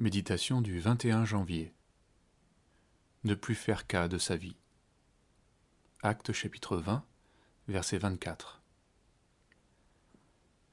[0.00, 1.74] Méditation du 21 janvier.
[3.24, 4.54] Ne plus faire cas de sa vie.
[6.04, 7.04] Acte chapitre 20,
[7.66, 8.62] verset 24.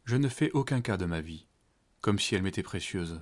[0.03, 1.47] Je ne fais aucun cas de ma vie,
[2.01, 3.19] comme si elle m'était précieuse,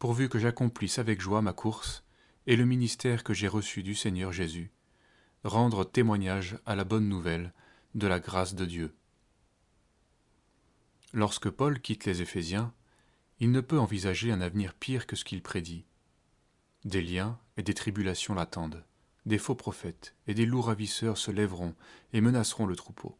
[0.00, 2.02] pourvu que j'accomplisse avec joie ma course
[2.48, 4.72] et le ministère que j'ai reçu du Seigneur Jésus,
[5.44, 7.52] rendre témoignage à la bonne nouvelle
[7.94, 8.96] de la grâce de Dieu.
[11.12, 12.74] Lorsque Paul quitte les Éphésiens,
[13.44, 15.84] il ne peut envisager un avenir pire que ce qu'il prédit.
[16.86, 18.82] Des liens et des tribulations l'attendent,
[19.26, 21.74] des faux prophètes et des loups ravisseurs se lèveront
[22.14, 23.18] et menaceront le troupeau.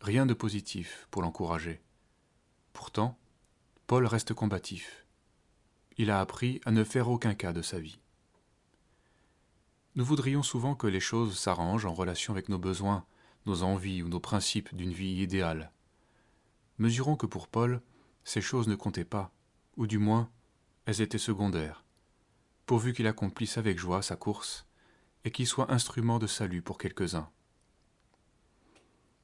[0.00, 1.82] Rien de positif pour l'encourager.
[2.72, 3.18] Pourtant,
[3.88, 5.04] Paul reste combatif.
[5.96, 7.98] Il a appris à ne faire aucun cas de sa vie.
[9.96, 13.04] Nous voudrions souvent que les choses s'arrangent en relation avec nos besoins,
[13.46, 15.72] nos envies ou nos principes d'une vie idéale.
[16.78, 17.82] Mesurons que pour Paul,
[18.24, 19.32] ces choses ne comptaient pas,
[19.76, 20.30] ou du moins,
[20.86, 21.84] elles étaient secondaires,
[22.66, 24.66] pourvu qu'il accomplisse avec joie sa course,
[25.24, 27.28] et qu'il soit instrument de salut pour quelques-uns.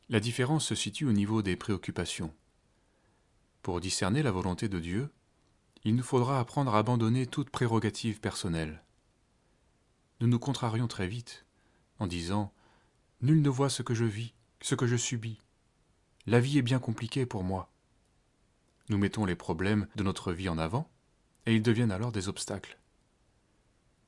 [0.09, 2.33] La différence se situe au niveau des préoccupations.
[3.63, 5.11] Pour discerner la volonté de Dieu,
[5.85, 8.85] il nous faudra apprendre à abandonner toute prérogative personnelle.
[10.21, 11.45] Nous nous contrarions très vite
[11.99, 12.53] en disant
[13.21, 15.41] Nul ne voit ce que je vis, ce que je subis.
[16.27, 17.71] La vie est bien compliquée pour moi.
[18.89, 20.89] Nous mettons les problèmes de notre vie en avant,
[21.47, 22.79] et ils deviennent alors des obstacles.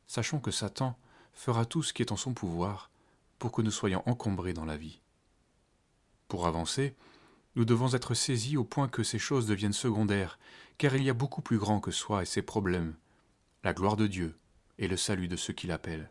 [0.06, 0.98] Sachons que Satan
[1.34, 2.90] fera tout ce qui est en son pouvoir
[3.38, 5.00] pour que nous soyons encombrés dans la vie.
[6.28, 6.94] Pour avancer,
[7.56, 10.38] nous devons être saisis au point que ces choses deviennent secondaires,
[10.76, 12.94] car il y a beaucoup plus grand que soi et ses problèmes,
[13.64, 14.38] la gloire de Dieu
[14.78, 16.10] et le salut de ceux qui l'appellent.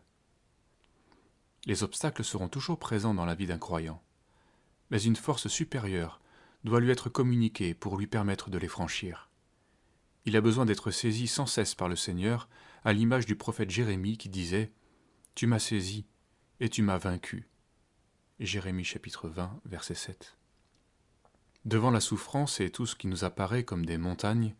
[1.64, 4.02] Les obstacles seront toujours présents dans la vie d'un croyant,
[4.90, 6.20] mais une force supérieure
[6.64, 9.30] doit lui être communiqué pour lui permettre de les franchir.
[10.24, 12.48] Il a besoin d'être saisi sans cesse par le Seigneur,
[12.84, 14.72] à l'image du prophète Jérémie qui disait
[15.34, 16.06] Tu m'as saisi
[16.60, 17.48] et tu m'as vaincu.
[18.40, 20.36] Jérémie chapitre 20, verset 7.
[21.64, 24.54] Devant la souffrance et tout ce qui nous apparaît comme des montagnes,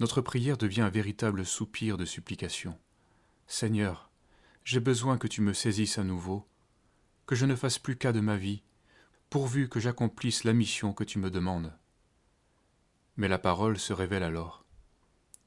[0.00, 2.78] notre prière devient un véritable soupir de supplication.
[3.46, 4.10] Seigneur,
[4.64, 6.46] j'ai besoin que tu me saisisses à nouveau,
[7.26, 8.62] que je ne fasse plus cas de ma vie,
[9.36, 11.70] pourvu que j'accomplisse la mission que tu me demandes.
[13.18, 14.64] Mais la parole se révèle alors.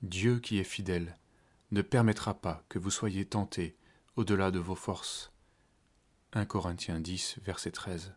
[0.03, 1.17] Dieu qui est fidèle
[1.72, 3.75] ne permettra pas que vous soyez tentés
[4.16, 5.33] au-delà de vos forces.
[6.33, 8.13] 1 Corinthiens 10, verset 13.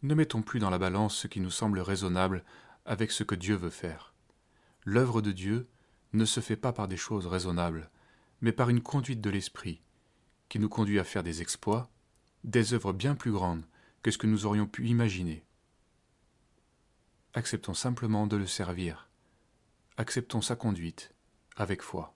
[0.00, 2.42] Ne mettons plus dans la balance ce qui nous semble raisonnable
[2.86, 4.14] avec ce que Dieu veut faire.
[4.86, 5.68] L'œuvre de Dieu
[6.14, 7.90] ne se fait pas par des choses raisonnables,
[8.40, 9.82] mais par une conduite de l'Esprit,
[10.48, 11.90] qui nous conduit à faire des exploits,
[12.44, 13.66] des œuvres bien plus grandes
[14.06, 15.44] que ce que nous aurions pu imaginer.
[17.34, 19.10] Acceptons simplement de le servir.
[19.96, 21.12] Acceptons sa conduite
[21.56, 22.15] avec foi.